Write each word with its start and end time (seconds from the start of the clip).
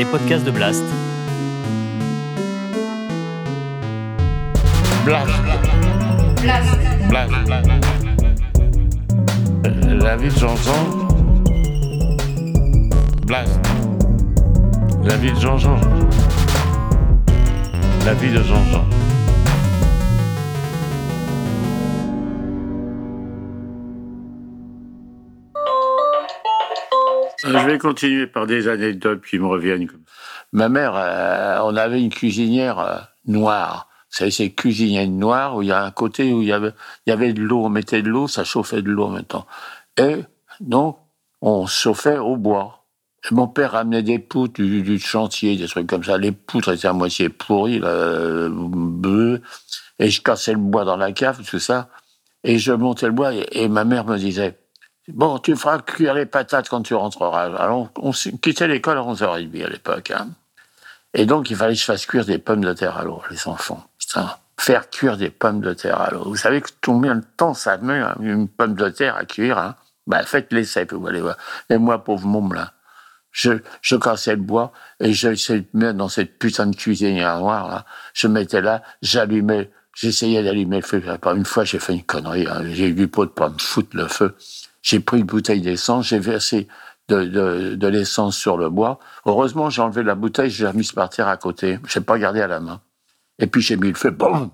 les 0.00 0.06
podcasts 0.06 0.46
de 0.46 0.50
Blast. 0.50 0.82
Blast. 5.04 5.30
Blast. 7.10 7.32
La 10.02 10.16
vie 10.16 10.30
de 10.30 10.38
Jean-Jean. 10.38 10.82
Blast. 13.26 13.60
La 15.04 15.16
vie 15.18 15.32
de 15.32 15.38
Jean-Jean. 15.38 15.78
La 18.06 18.14
vie 18.14 18.30
de 18.30 18.42
Jean-Jean. 18.42 19.09
Je 27.42 27.66
vais 27.66 27.78
continuer 27.78 28.26
par 28.26 28.46
des 28.46 28.68
anecdotes 28.68 29.24
qui 29.24 29.38
me 29.38 29.46
reviennent. 29.46 29.88
Ma 30.52 30.68
mère, 30.68 30.92
euh, 30.94 31.60
on 31.64 31.76
avait 31.76 32.02
une 32.02 32.10
cuisinière 32.10 32.78
euh, 32.78 32.98
noire. 33.26 33.88
Vous 34.10 34.16
savez, 34.16 34.30
c'est 34.30 34.50
cuisinière 34.50 35.08
noire 35.08 35.56
où 35.56 35.62
il 35.62 35.68
y 35.68 35.72
a 35.72 35.82
un 35.82 35.90
côté 35.90 36.32
où 36.32 36.42
il 36.42 36.48
y 36.48 36.52
avait, 36.52 36.72
il 37.06 37.10
y 37.10 37.12
avait 37.12 37.32
de 37.32 37.40
l'eau, 37.40 37.64
on 37.64 37.68
mettait 37.68 38.02
de 38.02 38.08
l'eau, 38.08 38.26
ça 38.26 38.44
chauffait 38.44 38.82
de 38.82 38.90
l'eau 38.90 39.04
en 39.04 39.10
même 39.10 39.24
temps. 39.24 39.46
Et 39.96 40.16
donc, 40.58 40.98
on 41.40 41.66
chauffait 41.66 42.18
au 42.18 42.36
bois. 42.36 42.84
Mon 43.30 43.48
père 43.48 43.72
ramenait 43.72 44.02
des 44.02 44.18
poutres 44.18 44.54
du, 44.54 44.82
du 44.82 44.98
chantier, 44.98 45.56
des 45.56 45.68
trucs 45.68 45.86
comme 45.86 46.02
ça. 46.02 46.18
Les 46.18 46.32
poutres 46.32 46.72
étaient 46.72 46.88
à 46.88 46.92
moitié 46.92 47.28
pourries, 47.28 47.78
là, 47.78 47.88
euh, 47.88 48.48
bleues. 48.50 49.42
Et 49.98 50.10
je 50.10 50.22
cassais 50.22 50.52
le 50.52 50.58
bois 50.58 50.84
dans 50.84 50.96
la 50.96 51.12
cave, 51.12 51.42
tout 51.46 51.58
ça. 51.58 51.88
Et 52.42 52.58
je 52.58 52.72
montais 52.72 53.06
le 53.06 53.12
bois 53.12 53.32
et 53.34 53.68
ma 53.68 53.84
mère 53.84 54.06
me 54.06 54.16
disait, 54.16 54.58
Bon, 55.08 55.38
tu 55.38 55.56
feras 55.56 55.80
cuire 55.80 56.14
les 56.14 56.26
patates 56.26 56.68
quand 56.68 56.82
tu 56.82 56.94
rentreras. 56.94 57.56
Alors, 57.56 57.90
on, 57.96 58.12
quittait 58.12 58.68
l'école 58.68 58.98
à 58.98 59.02
11h30 59.02 59.64
à 59.64 59.68
l'époque. 59.68 60.10
Hein. 60.12 60.28
Et 61.14 61.26
donc, 61.26 61.50
il 61.50 61.56
fallait 61.56 61.74
que 61.74 61.80
je 61.80 61.84
fasse 61.84 62.06
cuire 62.06 62.24
des 62.24 62.38
pommes 62.38 62.64
de 62.64 62.72
terre 62.72 62.96
à 62.96 63.02
l'eau, 63.04 63.22
les 63.30 63.48
enfants. 63.48 63.84
Putain, 63.98 64.36
faire 64.58 64.88
cuire 64.90 65.16
des 65.16 65.30
pommes 65.30 65.60
de 65.60 65.72
terre 65.74 66.00
à 66.00 66.10
l'eau. 66.10 66.22
Vous 66.24 66.36
savez 66.36 66.62
combien 66.84 67.16
de 67.16 67.24
temps 67.36 67.54
ça 67.54 67.76
met, 67.78 67.98
hein, 67.98 68.14
une 68.20 68.46
pomme 68.46 68.74
de 68.74 68.88
terre 68.88 69.16
à 69.16 69.24
cuire 69.24 69.58
hein? 69.58 69.74
Bah, 70.06 70.22
Faites 70.22 70.52
l'essai, 70.52 70.86
vous 70.90 71.06
allez 71.06 71.20
voir. 71.20 71.36
Et 71.68 71.78
moi, 71.78 72.04
pauvre 72.04 72.26
môme, 72.26 72.52
là, 72.54 72.72
je, 73.32 73.52
je 73.80 73.96
cassais 73.96 74.36
le 74.36 74.42
bois 74.42 74.72
et 75.00 75.12
j'essayais 75.12 75.60
de 75.60 75.68
mettre 75.72 75.98
dans 75.98 76.08
cette 76.08 76.38
putain 76.38 76.66
de 76.66 76.76
cuisinière 76.76 77.38
noire, 77.38 77.68
là. 77.68 77.84
Je 78.14 78.28
mettais 78.28 78.60
là, 78.60 78.82
j'allumais, 79.02 79.70
j'essayais 79.94 80.42
d'allumer 80.42 80.76
le 80.76 80.82
feu. 80.82 81.02
Une 81.34 81.44
fois, 81.44 81.64
j'ai 81.64 81.78
fait 81.78 81.94
une 81.94 82.04
connerie. 82.04 82.46
hein. 82.48 82.62
J'ai 82.66 82.88
eu 82.88 82.94
du 82.94 83.08
pot 83.08 83.24
de 83.24 83.30
pas 83.30 83.48
me 83.48 83.58
foutre 83.58 83.96
le 83.96 84.06
feu. 84.06 84.36
J'ai 84.82 85.00
pris 85.00 85.18
une 85.18 85.26
bouteille 85.26 85.60
d'essence, 85.60 86.08
j'ai 86.08 86.18
versé 86.18 86.68
de, 87.08 87.86
l'essence 87.86 88.36
sur 88.36 88.56
le 88.56 88.70
bois. 88.70 88.98
Heureusement, 89.26 89.70
j'ai 89.70 89.82
enlevé 89.82 90.02
la 90.02 90.14
bouteille, 90.14 90.50
j'ai 90.50 90.66
remise 90.66 90.92
par 90.92 91.10
terre 91.10 91.28
à 91.28 91.36
côté. 91.36 91.78
J'ai 91.86 92.00
pas 92.00 92.18
gardé 92.18 92.40
à 92.40 92.46
la 92.46 92.60
main. 92.60 92.80
Et 93.38 93.46
puis 93.46 93.62
j'ai 93.62 93.76
mis 93.76 93.88
le 93.88 93.94
feu, 93.94 94.10
bon 94.10 94.50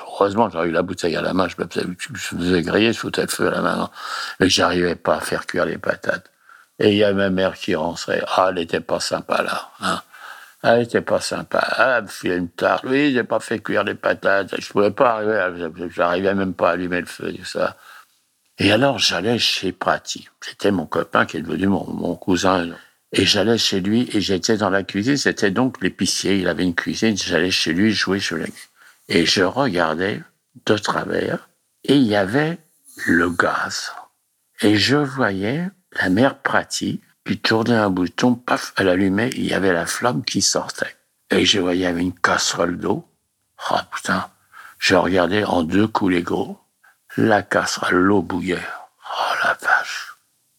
Heureusement, 0.00 0.50
j'aurais 0.50 0.68
eu 0.68 0.72
la 0.72 0.82
bouteille 0.82 1.16
à 1.16 1.22
la 1.22 1.32
main, 1.32 1.48
je 1.48 1.56
me 1.58 1.66
faisais, 1.66 1.86
je 1.98 2.60
griller, 2.60 2.92
je 2.92 2.98
foutais 2.98 3.22
le 3.22 3.28
feu 3.28 3.48
à 3.48 3.50
la 3.50 3.60
main. 3.62 3.90
Mais 4.38 4.48
j'arrivais 4.48 4.96
pas 4.96 5.16
à 5.16 5.20
faire 5.20 5.46
cuire 5.46 5.64
les 5.64 5.78
patates. 5.78 6.30
Et 6.78 6.90
il 6.90 6.96
y 6.96 7.04
a 7.04 7.12
ma 7.12 7.30
mère 7.30 7.54
qui 7.54 7.74
rentrait. 7.74 8.22
Ah, 8.26 8.48
elle 8.50 8.58
était 8.58 8.80
pas 8.80 9.00
sympa, 9.00 9.42
là. 9.42 9.70
Hein. 9.80 10.02
Elle 10.62 10.82
était 10.82 11.00
pas 11.00 11.20
sympa. 11.20 11.60
Ah, 11.60 11.98
elle 11.98 12.04
me 12.04 12.08
filait 12.08 12.36
une 12.36 12.50
tarte. 12.50 12.84
Oui, 12.86 13.12
j'ai 13.14 13.24
pas 13.24 13.40
fait 13.40 13.60
cuire 13.60 13.84
les 13.84 13.94
patates. 13.94 14.54
Je 14.58 14.68
pouvais 14.68 14.90
pas 14.90 15.14
arriver, 15.14 15.38
à- 15.38 15.52
j'arrivais 15.88 16.34
même 16.34 16.52
pas 16.54 16.70
à 16.70 16.72
allumer 16.72 17.00
le 17.00 17.06
feu, 17.06 17.32
tout 17.32 17.44
ça. 17.44 17.76
Et 18.60 18.70
alors, 18.72 18.98
j'allais 18.98 19.38
chez 19.38 19.72
Prati. 19.72 20.28
C'était 20.42 20.70
mon 20.70 20.84
copain 20.84 21.24
qui 21.24 21.38
est 21.38 21.40
devenu 21.40 21.66
mon, 21.66 21.90
mon 21.92 22.14
cousin. 22.14 22.68
Et 23.12 23.24
j'allais 23.24 23.56
chez 23.56 23.80
lui 23.80 24.08
et 24.12 24.20
j'étais 24.20 24.58
dans 24.58 24.68
la 24.68 24.82
cuisine. 24.82 25.16
C'était 25.16 25.50
donc 25.50 25.80
l'épicier. 25.80 26.36
Il 26.36 26.46
avait 26.46 26.64
une 26.64 26.74
cuisine. 26.74 27.16
J'allais 27.16 27.50
chez 27.50 27.72
lui 27.72 27.90
jouer 27.90 28.20
chez 28.20 28.36
lui. 28.36 28.52
Et 29.08 29.24
je 29.24 29.42
regardais 29.42 30.22
de 30.66 30.76
travers 30.76 31.48
et 31.84 31.94
il 31.94 32.06
y 32.06 32.14
avait 32.14 32.58
le 33.06 33.30
gaz. 33.30 33.92
Et 34.60 34.76
je 34.76 34.96
voyais 34.96 35.70
la 35.92 36.10
mère 36.10 36.38
Prati 36.38 37.00
qui 37.26 37.38
tournait 37.38 37.74
un 37.74 37.88
bouton, 37.88 38.34
paf, 38.34 38.74
elle 38.76 38.88
allumait, 38.90 39.30
il 39.36 39.46
y 39.46 39.54
avait 39.54 39.72
la 39.72 39.86
flamme 39.86 40.22
qui 40.22 40.42
sortait. 40.42 40.96
Et 41.30 41.46
je 41.46 41.60
voyais 41.60 41.90
une 41.90 42.12
casserole 42.12 42.78
d'eau. 42.78 43.08
Ah 43.70 43.86
putain, 43.94 44.28
je 44.78 44.96
regardais 44.96 45.44
en 45.44 45.62
deux 45.62 45.86
coups 45.86 46.12
les 46.12 46.22
gros. 46.22 46.58
La 47.16 47.42
casserole, 47.42 47.96
l'eau 47.96 48.22
bouillait. 48.22 48.62
Oh 49.04 49.34
la 49.44 49.54
vache. 49.60 50.14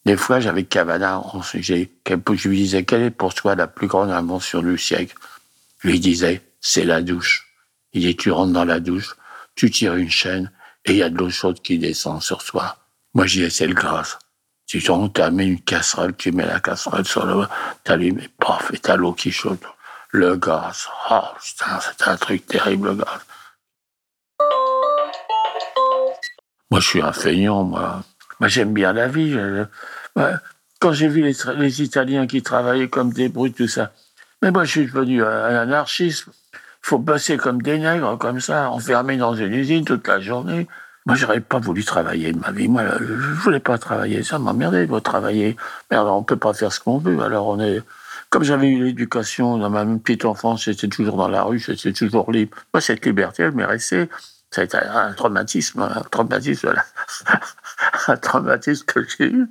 Des 0.05 0.17
fois, 0.17 0.39
j'avais 0.39 0.65
Cavana, 0.65 1.21
on 1.33 1.41
j'ai- 1.41 1.91
je 2.05 2.49
lui 2.49 2.57
disais, 2.57 2.83
quelle 2.83 3.03
est 3.03 3.11
pour 3.11 3.33
toi 3.33 3.55
la 3.55 3.67
plus 3.67 3.87
grande 3.87 4.11
invention 4.11 4.61
du 4.61 4.77
siècle? 4.77 5.15
Je 5.79 5.87
lui 5.87 5.99
disais, 5.99 6.41
c'est 6.59 6.83
la 6.83 7.01
douche. 7.01 7.47
Il 7.93 8.01
dit, 8.01 8.17
tu 8.17 8.31
rentres 8.31 8.53
dans 8.53 8.65
la 8.65 8.79
douche, 8.79 9.15
tu 9.55 9.69
tires 9.71 9.95
une 9.95 10.09
chaîne, 10.09 10.51
et 10.85 10.91
il 10.91 10.97
y 10.97 11.03
a 11.03 11.09
de 11.09 11.17
l'eau 11.17 11.29
chaude 11.29 11.61
qui 11.61 11.77
descend 11.77 12.21
sur 12.21 12.43
toi. 12.43 12.77
Moi, 13.13 13.27
j'y 13.27 13.43
ai, 13.43 13.49
c'est 13.49 13.67
le 13.67 13.75
gaz. 13.75 14.17
Tu 14.65 14.81
mets 15.31 15.45
une 15.47 15.61
casserole, 15.61 16.15
tu 16.15 16.31
mets 16.31 16.45
la 16.45 16.59
casserole 16.59 17.05
sur 17.05 17.25
le, 17.25 17.45
t'allumes, 17.83 18.19
et 18.19 18.29
paf, 18.39 18.71
et 18.73 18.79
t'as 18.79 18.95
l'eau 18.95 19.13
qui 19.13 19.31
chaude. 19.31 19.59
Le 20.09 20.35
gaz. 20.35 20.87
Oh, 21.09 21.21
putain, 21.41 21.79
c'était 21.79 22.09
un 22.09 22.17
truc 22.17 22.45
terrible, 22.45 22.89
le 22.89 22.95
gaz. 22.95 23.19
Moi, 26.71 26.79
je 26.79 26.87
suis 26.87 27.01
un 27.01 27.11
feignant, 27.11 27.65
moi. 27.65 28.01
Moi, 28.39 28.47
j'aime 28.47 28.73
bien 28.73 28.93
la 28.93 29.07
vie. 29.09 29.37
Quand 30.79 30.93
j'ai 30.93 31.09
vu 31.09 31.21
les, 31.21 31.81
Italiens 31.81 32.25
qui 32.25 32.41
travaillaient 32.41 32.87
comme 32.87 33.11
des 33.11 33.27
brutes, 33.27 33.57
tout 33.57 33.67
ça. 33.67 33.91
Mais 34.41 34.51
moi, 34.51 34.63
je 34.63 34.71
suis 34.71 34.85
devenu 34.85 35.23
un, 35.23 35.55
anarchiste. 35.55 36.25
Il 36.53 36.87
faut 36.87 36.97
bosser 36.97 37.37
comme 37.37 37.61
des 37.61 37.77
nègres, 37.77 38.17
comme 38.17 38.39
ça, 38.39 38.71
enfermé 38.71 39.17
dans 39.17 39.35
une 39.35 39.53
usine 39.53 39.85
toute 39.85 40.07
la 40.07 40.19
journée. 40.19 40.67
Moi, 41.05 41.15
j'aurais 41.15 41.41
pas 41.41 41.59
voulu 41.59 41.83
travailler 41.83 42.31
de 42.31 42.39
ma 42.39 42.51
vie. 42.51 42.67
Moi, 42.67 42.83
je 42.99 43.13
voulais 43.13 43.59
pas 43.59 43.77
travailler. 43.77 44.23
Ça 44.23 44.39
m'emmerdait 44.39 44.87
de 44.87 44.99
travailler. 44.99 45.57
Merde, 45.91 46.07
on 46.07 46.23
peut 46.23 46.37
pas 46.37 46.53
faire 46.53 46.71
ce 46.71 46.79
qu'on 46.79 46.99
veut. 46.99 47.19
Alors, 47.21 47.47
on 47.47 47.59
est. 47.59 47.81
Comme 48.29 48.43
j'avais 48.43 48.69
eu 48.69 48.85
l'éducation 48.85 49.57
dans 49.57 49.69
ma 49.69 49.85
petite 49.85 50.23
enfance, 50.23 50.63
j'étais 50.63 50.87
toujours 50.87 51.17
dans 51.17 51.27
la 51.27 51.43
rue, 51.43 51.59
j'étais 51.59 51.91
toujours 51.91 52.31
libre. 52.31 52.57
Moi, 52.73 52.79
cette 52.79 53.05
liberté, 53.05 53.43
elle 53.43 53.51
m'est 53.51 53.65
restée. 53.65 54.07
Ça 54.51 54.63
un 54.73 55.13
traumatisme, 55.13 55.81
un 55.81 56.01
traumatisme, 56.11 56.73
un 58.07 58.17
traumatisme 58.17 58.85
que 58.85 58.99
j'ai 59.07 59.31
eu. 59.31 59.47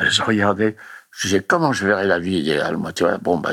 Je 0.00 0.22
regardais, 0.22 0.76
je 1.10 1.26
disais, 1.26 1.42
comment 1.42 1.72
je 1.72 1.86
verrais 1.86 2.06
la 2.06 2.20
vie 2.20 2.38
idéale, 2.38 2.76
moi, 2.76 2.92
tu 2.92 3.02
vois. 3.04 3.18
Bon, 3.18 3.38
bah, 3.38 3.50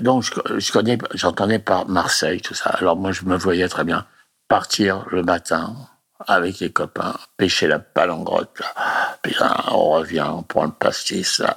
donc, 0.00 0.22
je, 0.22 0.58
je 0.58 0.72
connais, 0.72 0.98
j'entendais 1.14 1.58
par 1.58 1.88
Marseille, 1.88 2.40
tout 2.42 2.54
ça. 2.54 2.70
Alors, 2.70 2.96
moi, 2.96 3.12
je 3.12 3.24
me 3.24 3.36
voyais 3.36 3.68
très 3.68 3.84
bien 3.84 4.06
partir 4.48 5.06
le 5.10 5.22
matin 5.22 5.74
avec 6.26 6.60
les 6.60 6.70
copains, 6.70 7.14
pêcher 7.36 7.66
la 7.66 7.78
palangrotte. 7.78 8.62
Puis 9.22 9.34
là, 9.40 9.64
on 9.72 9.90
revient, 9.90 10.26
on 10.28 10.42
prend 10.42 10.64
le 10.64 10.72
pastis, 10.72 11.38
là. 11.38 11.56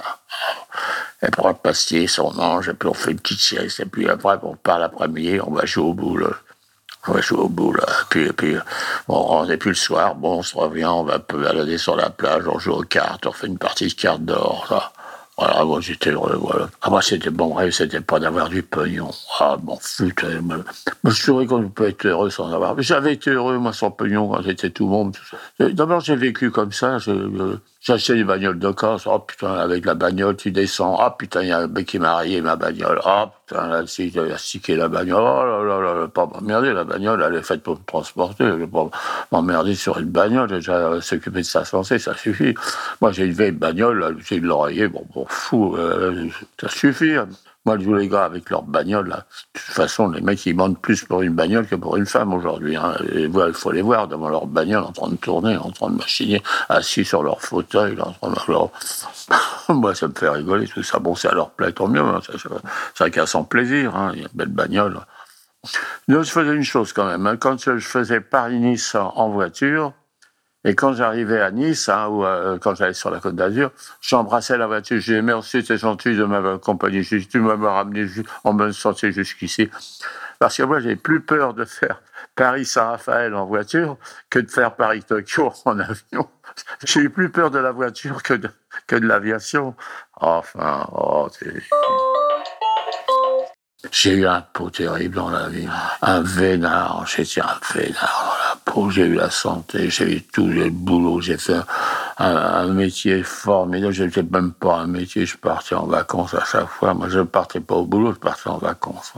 Et 1.21 1.31
prend 1.31 1.49
le 1.49 1.55
pastis, 1.55 2.19
on 2.19 2.33
mange, 2.33 2.69
et 2.69 2.73
puis 2.73 2.89
on 2.89 2.93
fait 2.93 3.11
une 3.11 3.19
petite 3.19 3.39
sieste, 3.39 3.79
et 3.79 3.85
puis 3.85 4.09
après, 4.09 4.37
on 4.41 4.55
part 4.55 4.79
l'après-midi, 4.79 5.39
on 5.41 5.51
va 5.51 5.65
jouer 5.65 5.85
au 5.85 5.93
boule. 5.93 6.35
On 7.07 7.13
va 7.13 7.21
jouer 7.21 7.39
au 7.39 7.47
boule, 7.49 7.79
et 7.79 8.05
puis, 8.09 8.31
puis 8.33 8.55
on 9.07 9.21
rentre, 9.21 9.51
et 9.51 9.57
puis 9.57 9.69
le 9.69 9.75
soir, 9.75 10.15
bon, 10.15 10.39
on 10.39 10.43
se 10.43 10.55
revient, 10.57 10.85
on 10.85 11.03
va 11.03 11.15
un 11.15 11.19
peu 11.19 11.41
balader 11.41 11.77
sur 11.77 11.95
la 11.95 12.09
plage, 12.09 12.43
on 12.47 12.59
joue 12.59 12.73
aux 12.73 12.81
cartes, 12.83 13.25
on 13.25 13.31
fait 13.31 13.47
une 13.47 13.57
partie 13.57 13.87
de 13.87 13.93
cartes 13.93 14.21
là. 14.29 14.91
Voilà, 15.39 15.63
moi 15.65 15.79
j'étais 15.81 16.09
heureux, 16.09 16.35
voilà. 16.41 16.67
Ah, 16.81 16.89
moi 16.89 17.01
c'était 17.03 17.29
mon 17.29 17.53
rêve, 17.53 17.69
c'était 17.71 18.01
pas 18.01 18.19
d'avoir 18.19 18.49
du 18.49 18.63
pognon. 18.63 19.11
Ah, 19.39 19.55
euh, 19.55 20.41
Moi, 20.41 20.57
moi, 21.03 21.13
je 21.13 21.21
saurais 21.21 21.45
qu'on 21.45 21.69
peut 21.69 21.87
être 21.89 22.07
heureux 22.07 22.31
sans 22.31 22.51
avoir. 22.51 22.73
J'avais 22.81 23.13
été 23.13 23.29
heureux, 23.29 23.59
moi, 23.59 23.71
sans 23.71 23.91
pognon, 23.91 24.27
quand 24.29 24.41
j'étais 24.41 24.71
tout 24.71 24.87
monde. 24.87 25.15
ça. 25.29 25.37
Euh, 25.61 25.71
D'abord, 25.71 25.99
j'ai 26.01 26.15
vécu 26.15 26.49
comme 26.49 26.71
ça. 26.71 26.97
je- 26.97 27.57
J'ai 27.81 27.93
acheté 27.93 28.15
des 28.15 28.23
bagnoles 28.23 28.59
de 28.59 28.71
casse. 28.71 29.07
Oh 29.07 29.19
putain, 29.19 29.53
avec 29.53 29.85
la 29.85 29.93
bagnole, 29.93 30.35
tu 30.35 30.51
descends. 30.51 30.97
Ah 30.99 31.15
putain, 31.17 31.43
il 31.43 31.49
y 31.49 31.51
a 31.51 31.59
un 31.59 31.67
mec 31.67 31.85
qui 31.85 31.99
m'a 31.99 32.17
rayé 32.17 32.41
ma 32.41 32.55
bagnole. 32.55 32.99
Ah 33.05 33.31
putain, 33.45 33.67
là, 33.67 33.87
si, 33.87 34.07
il 34.07 34.19
a 34.19 34.37
stické 34.37 34.75
la 34.75 34.87
bagnole. 34.87 35.21
Oh 35.21 35.63
là 35.63 35.79
là 35.79 35.99
là 36.01 36.07
pas 36.07 36.25
m'emmerder, 36.25 36.73
la 36.73 36.83
bagnole, 36.83 37.23
elle 37.27 37.35
est 37.35 37.43
faite 37.43 37.63
pour 37.63 37.75
me 37.77 37.83
transporter. 37.85 38.45
Je 38.45 38.53
vais 38.53 38.67
pas 38.67 38.89
m'emmerder 39.31 39.75
sur 39.75 39.97
une 39.99 40.09
bagnole. 40.09 40.49
Déjà, 40.49 40.99
s'occuper 41.01 41.39
de 41.39 41.43
sa 41.43 41.65
santé, 41.65 41.99
ça 41.99 42.15
suffit. 42.15 42.55
Moi, 43.01 43.11
j'ai 43.11 43.25
une 43.25 43.33
vieille 43.33 43.51
bagnole, 43.51 44.17
j'ai 44.27 44.39
de 44.39 44.47
l'oreiller, 44.47 44.87
bon, 44.87 45.05
bon, 45.13 45.25
fou, 45.29 45.75
euh, 45.77 46.27
ça 46.59 46.69
suffit. 46.69 47.15
Moi, 47.65 47.77
tous 47.77 47.93
les 47.95 48.07
gars 48.07 48.23
avec 48.23 48.49
leur 48.49 48.63
bagnole, 48.63 49.09
là, 49.09 49.17
de 49.17 49.59
toute 49.59 49.73
façon, 49.73 50.09
les 50.09 50.21
mecs, 50.21 50.45
ils 50.45 50.53
demandent 50.53 50.79
plus 50.79 51.03
pour 51.03 51.21
une 51.21 51.33
bagnole 51.33 51.67
que 51.67 51.75
pour 51.75 51.97
une 51.97 52.05
femme 52.05 52.33
aujourd'hui. 52.33 52.77
Hein. 52.77 52.95
Il 53.13 53.29
faut 53.53 53.71
les 53.71 53.81
voir 53.81 54.07
devant 54.07 54.29
leur 54.29 54.47
bagnole 54.47 54.83
en 54.83 54.93
train 54.93 55.09
de 55.09 55.17
tourner, 55.17 55.57
en 55.57 55.71
train 55.71 55.89
de 55.89 55.97
machiner, 55.97 56.41
assis 56.69 57.03
sur 57.03 57.23
leur 57.23 57.41
fauteuil. 57.41 57.97
En 57.99 58.13
train 58.13 58.29
de- 58.31 58.39
alors, 58.51 58.71
Moi, 59.69 59.93
ça 59.95 60.07
me 60.07 60.13
fait 60.13 60.29
rigoler, 60.29 60.65
tout 60.67 60.81
ça. 60.83 60.99
Bon, 60.99 61.13
c'est 61.15 61.27
à 61.27 61.33
leur 61.33 61.49
plaît, 61.51 61.73
tant 61.73 61.89
mieux. 61.89 61.99
Hein. 62.01 62.21
Ça, 62.25 62.37
ça, 62.39 62.49
chacun 62.97 63.25
son 63.25 63.43
plaisir. 63.43 63.91
Il 64.13 64.19
y 64.19 64.23
a 64.23 64.27
une 64.27 64.29
belle 64.33 64.47
bagnole. 64.47 65.01
Je 66.07 66.21
faisais 66.23 66.53
une 66.53 66.63
chose 66.63 66.93
quand 66.93 67.05
même. 67.05 67.27
hein. 67.27 67.35
Quand 67.35 67.59
je 67.61 67.79
faisais 67.79 68.21
Paris-Nice 68.21 68.95
en 68.95 69.29
voiture, 69.29 69.91
Et 70.67 70.75
quand 70.75 70.91
j'arrivais 70.91 71.39
à 71.39 71.49
Nice, 71.49 71.87
hein, 71.87 72.07
ou 72.09 72.25
euh, 72.25 72.59
quand 72.59 72.75
j'allais 72.75 72.93
sur 72.93 73.09
la 73.09 73.21
Côte 73.21 73.35
d'Azur, 73.35 73.71
j'embrassais 74.01 74.57
la 74.57 74.67
voiture. 74.67 74.99
Je 74.99 75.05
disais 75.05 75.21
merci, 75.21 75.63
c'est 75.65 75.77
gentil 75.77 76.13
de 76.13 76.25
m'avoir 76.25 76.55
accompagné. 76.55 77.03
Tu 77.05 77.39
m'as 77.39 77.55
ramené 77.55 78.05
en 78.43 78.53
bonne 78.53 78.73
santé 78.73 79.13
jusqu'ici. 79.13 79.69
Parce 80.39 80.57
que 80.57 80.63
moi, 80.63 80.81
j'ai 80.81 80.97
plus 80.97 81.21
peur 81.21 81.53
de 81.53 81.63
faire 81.63 82.01
Paris-Saint-Raphaël 82.35 83.33
en 83.33 83.45
voiture 83.45 83.95
que 84.29 84.39
de 84.39 84.51
faire 84.51 84.75
Paris-Tokyo 84.75 85.53
en 85.65 85.79
avion. 85.79 86.27
J'ai 86.83 86.99
eu 86.99 87.09
plus 87.11 87.29
peur 87.29 87.49
de 87.49 87.59
la 87.59 87.71
voiture 87.71 88.21
que 88.21 88.33
de, 88.33 88.49
l'aviation. 89.07 89.73
Enfin, 90.19 90.85
oh, 90.91 91.29
j'ai 93.91 94.15
eu 94.15 94.27
un 94.27 94.41
pot 94.41 94.69
terrible 94.69 95.15
dans 95.15 95.29
la 95.29 95.47
vie. 95.47 95.69
Un 96.01 96.21
vénard. 96.21 97.05
J'étais 97.07 97.39
un 97.39 97.57
vénard 97.73 98.46
J'ai 98.89 99.05
eu 99.05 99.15
la 99.15 99.29
santé. 99.29 99.89
J'ai 99.89 100.17
eu 100.17 100.21
tout. 100.21 100.47
le 100.47 100.69
boulot. 100.69 101.21
J'ai 101.21 101.37
fait 101.37 101.59
un, 102.17 102.67
métier 102.67 103.23
formidable. 103.23 103.93
J'étais 103.93 104.23
même 104.23 104.53
pas 104.53 104.77
un 104.79 104.87
métier. 104.87 105.25
Je 105.25 105.37
partais 105.37 105.75
en 105.75 105.85
vacances 105.85 106.33
à 106.33 106.45
chaque 106.45 106.67
fois. 106.67 106.93
Moi, 106.93 107.09
je 107.09 107.19
ne 107.19 107.23
partais 107.23 107.59
pas 107.59 107.75
au 107.75 107.85
boulot. 107.85 108.13
Je 108.13 108.19
partais 108.19 108.49
en 108.49 108.57
vacances. 108.57 109.13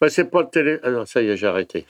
Bah, 0.00 0.08
c'est 0.08 0.24
pas 0.24 0.42
le 0.42 0.48
télé. 0.48 0.80
Alors, 0.82 1.02
ah 1.02 1.06
ça 1.06 1.22
y 1.22 1.28
est, 1.28 1.36
j'ai 1.36 1.46
arrêté. 1.46 1.86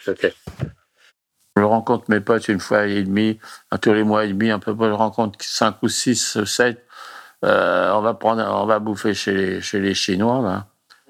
Je 1.57 1.63
rencontre 1.63 2.07
mes 2.09 2.21
potes 2.21 2.49
une 2.49 2.59
fois 2.59 2.87
et 2.87 3.03
demi, 3.05 3.39
tous 3.81 3.93
les 3.93 4.03
mois 4.03 4.25
et 4.25 4.29
demi, 4.29 4.51
un 4.51 4.59
peu. 4.59 4.75
Je 4.79 4.91
rencontre 4.91 5.39
cinq 5.41 5.77
ou 5.83 5.89
six, 5.89 6.43
sept. 6.45 6.85
Euh, 7.45 7.93
on 7.93 8.01
va 8.01 8.15
prendre, 8.15 8.43
on 8.43 8.67
va 8.67 8.79
bouffer 8.79 9.15
chez 9.15 9.33
les, 9.33 9.61
chez 9.61 9.79
les 9.79 9.95
Chinois 9.95 10.41
là. 10.43 10.67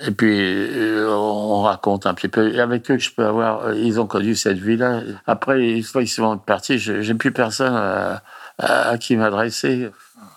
Et 0.07 0.11
puis 0.11 0.41
euh, 0.41 1.09
on 1.09 1.63
raconte 1.63 2.07
un 2.07 2.15
petit 2.15 2.29
peu. 2.29 2.53
Et 2.55 2.61
avec 2.61 2.91
eux, 2.91 2.99
je 2.99 3.11
peux 3.11 3.25
avoir. 3.25 3.67
Euh, 3.67 3.75
ils 3.75 4.01
ont 4.01 4.07
connu 4.07 4.35
cette 4.35 4.59
vie-là. 4.59 5.03
Après, 5.27 5.61
une 5.61 5.83
fois 5.83 6.03
qu'ils 6.03 6.11
sont 6.11 6.39
partis, 6.39 6.79
j'ai 6.79 7.15
plus 7.15 7.33
personne 7.33 7.75
à, 7.75 8.23
à, 8.59 8.99
qui 8.99 9.17
m'adresser. 9.17 9.91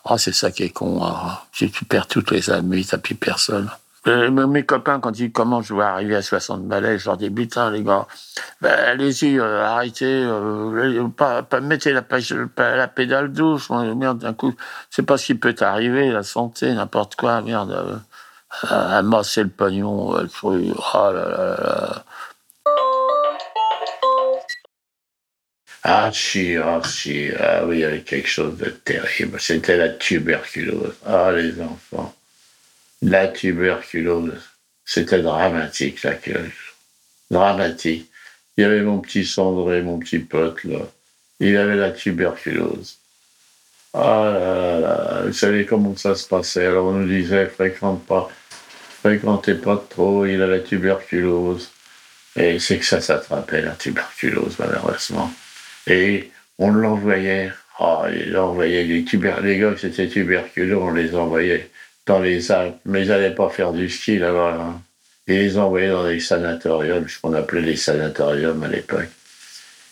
oh, 0.05 0.17
c'est 0.17 0.33
ça 0.33 0.51
qui 0.51 0.63
est 0.63 0.69
con. 0.69 1.03
Hein. 1.03 1.39
Tu 1.51 1.69
perds 1.85 2.07
toutes 2.07 2.31
les 2.31 2.49
amis, 2.49 2.85
t'as 2.85 2.97
plus 2.97 3.15
personne. 3.15 3.69
Euh, 4.07 4.47
mes 4.47 4.63
copains, 4.63 4.99
quand 4.99 5.19
ils 5.19 5.31
commencent, 5.31 5.67
je 5.67 5.73
vois 5.73 5.87
arriver 5.87 6.15
à 6.15 6.21
60 6.21 6.63
balais, 6.63 6.97
je 6.97 7.05
leur 7.05 7.17
dis, 7.17 7.29
putain, 7.29 7.71
les 7.71 7.83
gars, 7.83 8.07
ben, 8.61 8.71
allez-y, 8.71 9.37
euh, 9.37 9.65
arrêtez, 9.65 10.23
euh, 10.23 11.07
pas, 11.09 11.45
mettez 11.61 11.91
la, 11.91 12.01
pédale 12.87 13.33
douce, 13.33 13.69
merde, 13.69 14.19
d'un 14.19 14.33
coup, 14.33 14.53
c'est 14.89 15.03
pas 15.03 15.17
ce 15.17 15.25
qui 15.25 15.35
peut 15.35 15.53
t'arriver, 15.53 16.09
la 16.09 16.23
santé, 16.23 16.73
n'importe 16.73 17.15
quoi, 17.15 17.41
merde, 17.41 18.01
amasser 18.63 19.43
le 19.43 19.49
pognon, 19.49 20.09
oh 20.43 20.53
là 20.53 21.11
là 21.11 21.57
là. 21.59 22.05
Ah, 25.83 26.11
si, 26.13 26.55
ah, 26.57 26.81
si, 26.83 27.29
ah 27.39 27.65
oui, 27.65 27.77
il 27.77 27.79
y 27.79 27.85
avait 27.85 28.01
quelque 28.01 28.27
chose 28.27 28.57
de 28.57 28.69
terrible, 28.69 29.39
c'était 29.39 29.77
la 29.77 29.89
tuberculose. 29.89 30.95
Ah, 31.05 31.31
les 31.31 31.61
enfants 31.61 32.13
la 33.01 33.27
tuberculose. 33.27 34.41
C'était 34.85 35.21
dramatique, 35.21 36.03
la 36.03 36.15
queue. 36.15 36.51
Dramatique. 37.29 38.09
Il 38.57 38.61
y 38.61 38.63
avait 38.63 38.81
mon 38.81 38.99
petit 38.99 39.25
Sandré, 39.25 39.81
mon 39.81 39.99
petit 39.99 40.19
pote, 40.19 40.63
là. 40.63 40.79
Il 41.39 41.55
avait 41.57 41.75
la 41.75 41.91
tuberculose. 41.91 42.97
Ah 43.99 44.31
là 44.31 44.79
là, 44.79 45.21
vous 45.25 45.33
savez 45.33 45.65
comment 45.65 45.95
ça 45.95 46.13
se 46.13 46.27
passait. 46.27 46.67
Alors 46.67 46.85
on 46.85 46.91
nous 46.93 47.07
disait, 47.07 47.47
fréquente 47.47 48.05
pas, 48.05 48.29
fréquentez 49.01 49.55
pas 49.55 49.83
trop, 49.89 50.25
il 50.27 50.39
a 50.41 50.45
la 50.45 50.59
tuberculose. 50.59 51.71
Et 52.35 52.59
c'est 52.59 52.77
que 52.77 52.85
ça 52.85 53.01
s'attrapait, 53.01 53.63
la 53.63 53.71
tuberculose, 53.71 54.57
malheureusement. 54.59 55.31
Et 55.87 56.29
on 56.59 56.69
l'envoyait, 56.71 57.51
envoyait 57.79 58.83
les, 58.83 59.57
gars 59.57 59.73
qui 59.73 59.87
étaient 59.87 60.07
tuberculeux, 60.07 60.77
on 60.77 60.91
les 60.91 61.15
envoyait 61.15 61.71
dans 62.05 62.19
les 62.19 62.51
Alpes, 62.51 62.79
mais 62.85 63.01
ils 63.01 63.07
n'allaient 63.07 63.33
pas 63.33 63.49
faire 63.49 63.73
du 63.73 63.89
ski 63.89 64.19
là-bas. 64.19 64.59
Hein. 64.61 64.81
Ils 65.27 65.39
les 65.39 65.57
envoyaient 65.57 65.89
dans 65.89 66.07
des 66.07 66.19
sanatoriums, 66.19 67.09
ce 67.09 67.19
qu'on 67.19 67.33
appelait 67.33 67.61
les 67.61 67.75
sanatoriums 67.75 68.61
à 68.61 68.67
l'époque. 68.67 69.09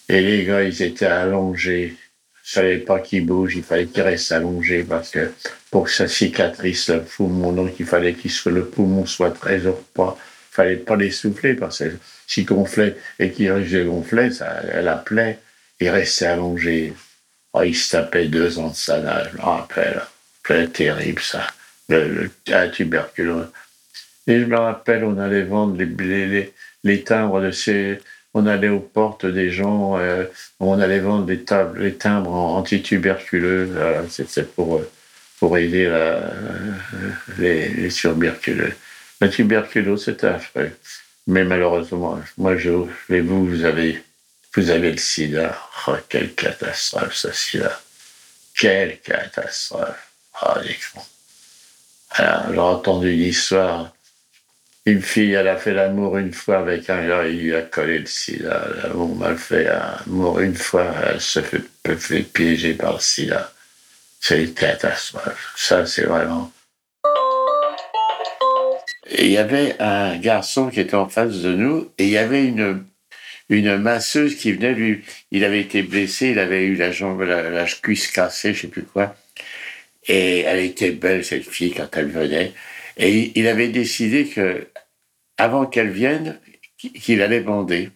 Et 0.09 0.21
les 0.21 0.45
gars, 0.45 0.61
ils 0.61 0.83
étaient 0.83 1.07
allongés. 1.07 1.95
Il 2.47 2.51
fallait 2.51 2.77
pas 2.77 3.00
qu'ils 3.00 3.25
bougent, 3.25 3.56
il 3.56 3.63
fallait 3.63 3.88
qu'ils 3.88 4.03
restent 4.03 4.31
allongés 4.31 4.83
parce 4.83 5.09
que 5.09 5.31
pour 5.71 5.86
que 5.86 5.92
ça 5.92 6.07
cicatrise 6.07 6.88
le 6.89 7.01
poumon, 7.01 7.51
donc 7.51 7.71
il 7.80 7.86
fallait 7.86 8.13
que 8.13 8.50
le 8.50 8.65
poumon 8.65 9.06
soit 9.06 9.31
très 9.31 9.57
repas. 9.57 10.18
Il 10.51 10.56
fallait 10.56 10.75
pas 10.77 10.95
les 10.95 11.12
souffler 11.12 11.56
parce 11.56 11.80
que 11.80 11.97
s'ils 12.27 12.45
gonflaient 12.45 12.95
et 13.19 13.31
qu'ils 13.31 13.86
gonflaient, 13.86 14.31
ça, 14.31 14.62
la 14.81 14.95
plaie, 14.95 15.39
ils 15.80 15.89
restaient 15.89 16.27
allongés. 16.27 16.94
Oh, 17.53 17.63
ils 17.63 17.75
se 17.75 17.92
tapaient 17.92 18.27
deux 18.27 18.59
ans 18.59 18.69
de 18.69 18.75
sana, 18.75 19.27
je 19.30 19.38
me 19.38 19.41
rappelle. 19.41 20.01
Plaie 20.44 20.68
terrible, 20.68 21.21
ça 21.21 21.48
le, 21.89 22.30
la 22.48 22.68
tuberculose. 22.69 23.48
Et 24.27 24.39
je 24.39 24.45
me 24.45 24.57
rappelle, 24.57 25.03
on 25.03 25.19
allait 25.19 25.44
vendre 25.44 25.77
les, 25.77 25.86
les, 25.86 26.53
les 26.83 27.03
timbres 27.03 27.41
de 27.41 27.51
ces. 27.51 28.00
On 28.37 28.47
allait 28.47 28.67
aux 28.67 28.81
portes 28.81 29.25
des 29.25 29.49
gens, 29.49 29.97
euh, 29.97 30.25
on 30.59 30.77
allait 30.81 30.99
vendre 30.99 31.25
des 31.25 31.45
tables, 31.45 31.81
les 31.81 31.95
timbres 31.95 32.33
anti-tuberculeux. 32.33 33.71
C'était 34.09 34.43
pour, 34.43 34.81
pour 35.39 35.57
aider 35.57 35.87
la, 35.87 36.33
les, 37.37 37.69
les 37.69 37.87
tuberculeux. 37.87 38.73
La 39.21 39.29
tuberculose, 39.29 40.03
c'était 40.03 40.27
affreux. 40.27 40.71
Mais 41.27 41.45
malheureusement, 41.45 42.19
moi, 42.37 42.57
je, 42.57 42.71
vous, 42.71 43.45
vous 43.45 43.63
avez, 43.63 44.03
vous 44.53 44.69
avez 44.69 44.91
le 44.91 44.97
sida. 44.97 45.57
Oh, 45.88 45.95
quelle 46.09 46.35
catastrophe, 46.35 47.15
ce 47.15 47.31
sida. 47.31 47.79
Quelle 48.53 48.99
catastrophe. 48.99 50.11
Oh, 50.43 50.59
alors, 52.09 52.51
j'ai 52.51 52.59
entendu 52.59 53.11
l'histoire. 53.11 53.94
Une 54.87 55.01
fille, 55.01 55.33
elle 55.33 55.47
a 55.47 55.57
fait 55.57 55.73
l'amour 55.73 56.17
une 56.17 56.31
fois 56.31 56.59
avec 56.59 56.89
un 56.91 57.07
gars, 57.07 57.27
il 57.27 57.41
lui 57.41 57.55
a 57.55 57.63
collé 57.63 57.99
le 57.99 58.05
sida. 58.05 58.67
L'amour 58.83 59.15
mal 59.15 59.35
fait 59.35 59.63
l'amour 59.63 60.39
une 60.39 60.55
fois, 60.55 60.93
elle 61.07 61.19
se 61.19 61.41
fait, 61.41 61.63
fait 61.97 62.21
piéger 62.21 62.75
par 62.75 62.93
le 62.93 62.99
sida. 62.99 63.51
C'est 64.19 64.43
une 64.43 64.53
catastrophe. 64.53 65.53
Ça, 65.55 65.87
c'est 65.87 66.05
vraiment. 66.05 66.51
il 69.11 69.29
y 69.29 69.37
avait 69.37 69.75
un 69.79 70.17
garçon 70.17 70.69
qui 70.69 70.79
était 70.79 70.95
en 70.95 71.09
face 71.09 71.41
de 71.41 71.53
nous 71.53 71.91
et 71.97 72.03
il 72.05 72.09
y 72.09 72.17
avait 72.17 72.45
une, 72.45 72.83
une 73.49 73.77
masseuse 73.77 74.35
qui 74.35 74.51
venait 74.51 74.73
lui. 74.73 75.03
Il 75.31 75.43
avait 75.43 75.61
été 75.61 75.81
blessé, 75.81 76.29
il 76.29 76.39
avait 76.39 76.63
eu 76.63 76.75
la 76.75 76.91
jambe, 76.91 77.21
la, 77.21 77.65
cuisse 77.81 78.07
cassée, 78.07 78.53
je 78.53 78.61
sais 78.61 78.67
plus 78.67 78.83
quoi. 78.83 79.15
Et 80.07 80.41
elle 80.41 80.59
était 80.59 80.91
belle, 80.91 81.25
cette 81.25 81.47
fille, 81.47 81.73
quand 81.73 81.89
elle 81.97 82.09
venait. 82.11 82.53
Et 82.97 83.31
il 83.35 83.47
avait 83.47 83.69
décidé 83.69 84.27
que, 84.27 84.67
avant 85.38 85.65
qu'elle 85.65 85.89
vienne, 85.89 86.39
qu'il 86.77 87.22
allait 87.22 87.42
bander. 87.42 87.89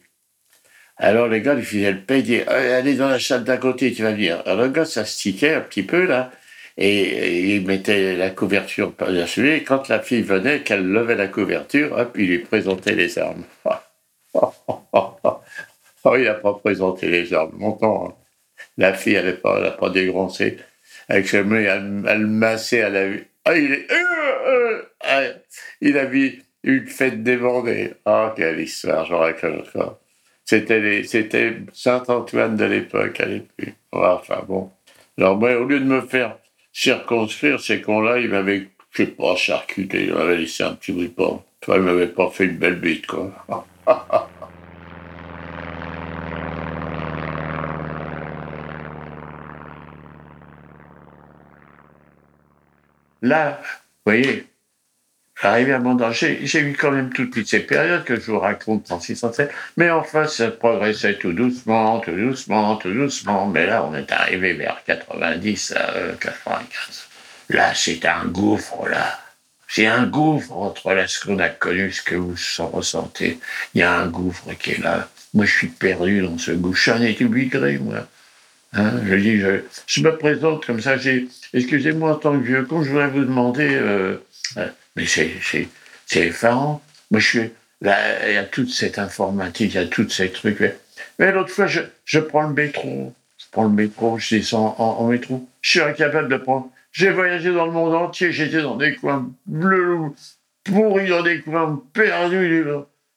Alors 0.96 1.28
le 1.28 1.38
gars 1.38 1.54
lui 1.54 1.64
faisait 1.64 1.92
le 1.92 2.00
paye, 2.00 2.20
il 2.20 2.24
dit 2.24 2.40
Allez 2.42 2.94
dans 2.94 3.08
la 3.08 3.18
salle 3.18 3.44
d'à 3.44 3.56
côté, 3.56 3.92
tu 3.92 4.02
vas 4.02 4.12
venir. 4.12 4.42
Alors 4.44 4.64
le 4.64 4.68
gars 4.68 4.84
s'astiquait 4.84 5.54
un 5.54 5.60
petit 5.60 5.82
peu, 5.82 6.04
là, 6.04 6.30
et, 6.76 7.54
il 7.54 7.66
mettait 7.66 8.16
la 8.16 8.30
couverture 8.30 8.92
par-dessus. 8.92 9.50
Et 9.52 9.64
quand 9.64 9.88
la 9.88 10.00
fille 10.00 10.22
venait, 10.22 10.60
qu'elle 10.60 10.86
levait 10.86 11.14
la 11.14 11.28
couverture, 11.28 11.92
hop, 11.92 12.12
il 12.18 12.28
lui 12.28 12.38
présentait 12.40 12.94
les 12.94 13.18
armes. 13.18 13.44
oh, 14.34 16.16
il 16.16 16.24
n'a 16.24 16.34
pas 16.34 16.54
présenté 16.54 17.08
les 17.08 17.32
armes. 17.32 17.58
Longtemps, 17.58 18.08
hein. 18.08 18.14
la 18.76 18.92
fille, 18.92 19.14
elle 19.14 19.26
n'a 19.26 19.32
pas, 19.32 19.70
pas 19.70 19.90
dégroncé 19.90 20.58
avec 21.10 21.28
ses 21.28 21.42
mains, 21.42 21.60
elle, 21.60 22.04
elle 22.08 22.26
massait, 22.26 22.78
elle 22.78 22.96
a 22.96 23.06
vu. 23.06 23.26
Ah, 23.44 23.56
il 23.56 23.72
est. 23.72 23.90
Euh, 23.90 23.96
euh, 24.46 24.82
ah, 25.00 25.22
il 25.80 25.98
a 25.98 26.04
vu 26.04 26.42
une 26.62 26.86
fête 26.86 27.22
débordée. 27.22 27.94
Ah, 28.04 28.34
quelle 28.36 28.60
histoire, 28.60 29.04
je 29.06 29.14
raconte 29.14 29.68
encore. 29.74 29.98
C'était, 30.44 31.02
c'était 31.04 31.56
Saint-Antoine 31.72 32.56
de 32.56 32.64
l'époque, 32.64 33.20
à 33.20 33.26
l'époque. 33.26 33.74
Enfin 33.92 34.42
bon. 34.46 34.70
Alors, 35.18 35.36
moi, 35.36 35.54
au 35.56 35.64
lieu 35.64 35.80
de 35.80 35.84
me 35.84 36.00
faire 36.00 36.38
circonscrire, 36.72 37.60
ces 37.60 37.80
cons-là, 37.80 38.18
ils 38.18 38.28
m'avaient, 38.28 38.68
je 38.90 39.04
sais 39.04 39.10
pas, 39.10 39.36
charcuté, 39.36 40.06
ils 40.06 40.14
m'avaient 40.14 40.38
laissé 40.38 40.62
un 40.64 40.74
petit 40.74 40.92
pain. 41.08 41.42
Toi, 41.60 41.76
ils 41.76 41.82
m'avaient 41.82 42.08
pas 42.08 42.30
fait 42.30 42.46
une 42.46 42.58
belle 42.58 42.80
bite, 42.80 43.06
quoi. 43.06 43.46
Là, 53.22 53.60
vous 53.62 54.12
voyez, 54.12 54.46
j'arrivais 55.42 55.72
à 55.72 55.78
danger. 55.78 56.40
J'ai 56.42 56.60
eu 56.60 56.72
quand 56.74 56.90
même 56.90 57.12
toutes 57.12 57.46
ces 57.46 57.60
périodes 57.60 58.04
que 58.04 58.16
je 58.16 58.30
vous 58.30 58.38
raconte 58.38 58.90
en 58.90 59.00
607. 59.00 59.50
Mais 59.76 59.90
enfin, 59.90 60.26
ça 60.26 60.50
progressait 60.50 61.14
tout 61.14 61.32
doucement, 61.32 62.00
tout 62.00 62.12
doucement, 62.12 62.76
tout 62.76 62.92
doucement. 62.92 63.46
Mais 63.46 63.66
là, 63.66 63.84
on 63.84 63.94
est 63.94 64.10
arrivé 64.12 64.52
vers 64.54 64.82
90, 64.86 65.74
95. 66.20 66.66
Euh, 67.50 67.56
là, 67.56 67.72
c'est 67.74 68.04
un 68.06 68.24
gouffre, 68.26 68.88
là. 68.88 69.18
C'est 69.68 69.86
un 69.86 70.04
gouffre 70.04 70.52
entre 70.52 70.94
là, 70.94 71.06
ce 71.06 71.24
qu'on 71.24 71.38
a 71.38 71.48
connu, 71.48 71.92
ce 71.92 72.02
que 72.02 72.16
vous 72.16 72.34
ressentez. 72.72 73.38
Il 73.74 73.80
y 73.80 73.82
a 73.82 73.92
un 73.92 74.08
gouffre 74.08 74.52
qui 74.58 74.72
est 74.72 74.82
là. 74.82 75.08
Moi, 75.32 75.44
je 75.44 75.52
suis 75.52 75.68
perdu 75.68 76.22
dans 76.22 76.38
ce 76.38 76.50
gouffre. 76.50 76.76
Je 76.76 76.82
suis 76.82 76.90
un 76.90 77.78
moi. 77.78 78.08
Hein, 78.72 79.00
je 79.04 79.14
dis, 79.14 79.40
je, 79.40 80.00
me 80.02 80.16
présente 80.16 80.64
comme 80.64 80.80
ça. 80.80 80.94
Excusez-moi 81.54 82.12
en 82.12 82.14
tant 82.16 82.38
que 82.38 82.44
vieux 82.44 82.64
con, 82.64 82.82
je 82.82 82.90
voudrais 82.90 83.08
vous 83.08 83.24
demander. 83.24 83.68
Euh, 83.72 84.16
euh, 84.56 84.68
mais 84.96 85.06
c'est 85.06 85.36
effarant. 86.14 86.82
Moi, 87.10 87.20
je 87.20 87.26
suis. 87.26 87.52
Là, 87.82 88.28
il 88.28 88.34
y 88.34 88.36
a 88.36 88.44
toute 88.44 88.70
cette 88.70 88.98
informatique, 88.98 89.72
il 89.74 89.80
y 89.80 89.84
a 89.84 89.86
tous 89.86 90.08
ces 90.10 90.30
trucs. 90.30 90.60
Mais 91.18 91.32
l'autre 91.32 91.50
fois, 91.50 91.66
je, 91.66 91.80
je, 92.04 92.18
prends 92.18 92.42
le 92.42 92.52
métro. 92.52 93.14
Je 93.38 93.46
prends 93.50 93.64
le 93.64 93.70
métro, 93.70 94.18
je 94.18 94.36
descends 94.36 94.74
en, 94.78 95.06
métro. 95.08 95.48
Je 95.62 95.70
suis 95.70 95.80
incapable 95.80 96.28
de 96.28 96.36
prendre. 96.36 96.70
J'ai 96.92 97.10
voyagé 97.10 97.52
dans 97.52 97.66
le 97.66 97.72
monde 97.72 97.94
entier, 97.94 98.32
j'étais 98.32 98.62
dans 98.62 98.76
des 98.76 98.96
coins 98.96 99.30
bleus, 99.46 100.12
pourris, 100.64 101.08
dans 101.08 101.22
des 101.22 101.40
coins 101.40 101.82
perdus. 101.94 102.66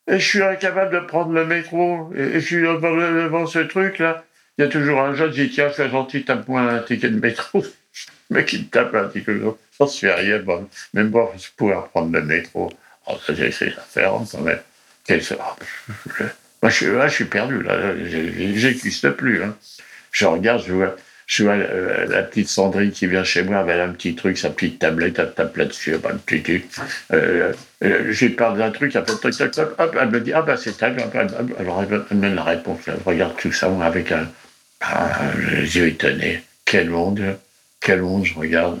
Et 0.06 0.18
je 0.18 0.24
suis 0.24 0.42
incapable 0.42 0.94
de 0.94 1.00
prendre 1.00 1.32
le 1.32 1.44
métro. 1.44 2.10
Et, 2.16 2.34
je 2.34 2.38
suis 2.38 2.62
devant 2.62 3.46
ce 3.46 3.58
truc-là. 3.58 4.24
Il 4.56 4.64
y 4.64 4.64
a 4.64 4.70
toujours 4.70 5.00
un 5.00 5.14
jeune 5.14 5.32
qui 5.32 5.48
dit 5.48 5.50
Tiens, 5.50 5.70
fais 5.70 5.90
gentil, 5.90 6.24
tape-moi 6.24 6.60
un 6.60 6.78
ticket 6.80 7.10
de 7.10 7.18
métro. 7.18 7.62
le 8.30 8.36
mec, 8.36 8.52
il 8.52 8.68
tape 8.68 8.94
un 8.94 9.08
ticket 9.08 9.32
de 9.32 9.38
métro. 9.38 9.58
Se 9.78 9.86
fait 9.86 10.14
rien. 10.14 10.38
Bon. 10.40 10.68
Même 10.92 11.10
moi, 11.10 11.32
je 11.36 11.48
pourrais 11.56 11.76
prendre 11.92 12.12
le 12.12 12.22
métro. 12.22 12.72
Oh, 13.06 13.16
ça, 13.26 13.34
c'est 13.36 13.76
affaire 13.76 14.12
quand. 14.12 14.62
Quelle... 15.04 15.22
Moi, 16.62 16.70
je 16.70 16.74
suis, 16.74 16.86
je 16.86 17.08
suis 17.08 17.24
perdu, 17.26 17.62
là. 17.62 17.94
J'existe 18.54 19.10
plus. 19.10 19.42
Hein. 19.42 19.56
Je 20.12 20.24
regarde, 20.24 20.62
je 20.64 20.72
vois, 20.72 20.96
je 21.26 21.44
euh, 21.44 22.06
la 22.06 22.22
petite 22.22 22.48
Sandrine 22.48 22.90
qui 22.90 23.06
vient 23.06 23.24
chez 23.24 23.42
moi 23.42 23.58
avec 23.58 23.80
un 23.80 23.88
petit 23.88 24.14
truc, 24.14 24.36
sa 24.36 24.50
petite 24.50 24.78
tablette, 24.78 25.18
elle 25.18 25.32
tape 25.32 25.56
là-dessus, 25.56 25.94
un 25.94 26.16
petit 26.16 26.64
euh, 27.12 27.52
euh, 27.82 28.12
J'ai 28.12 28.28
parlé 28.28 28.58
d'un 28.58 28.70
truc, 28.70 28.94
elle, 28.94 29.04
fait, 29.04 29.32
toc, 29.32 29.50
toc, 29.50 29.74
hop, 29.78 29.96
elle 30.00 30.10
me 30.10 30.20
dit, 30.20 30.32
ah 30.32 30.42
ben 30.42 30.56
c'est 30.56 30.72
ça. 30.72 30.86
Alors 31.58 31.82
elle 31.82 32.16
me 32.16 32.22
donne 32.22 32.34
la 32.34 32.44
réponse. 32.44 32.80
Je 32.86 32.92
regarde 33.04 33.36
tout 33.38 33.52
ça 33.52 33.70
avec 33.82 34.12
un, 34.12 34.28
ah, 34.80 35.10
les 35.50 35.76
yeux 35.76 35.88
étonnés. 35.88 36.42
Quel 36.64 36.90
monde, 36.90 37.36
quel 37.80 38.02
monde, 38.02 38.24
je 38.24 38.34
regarde. 38.34 38.80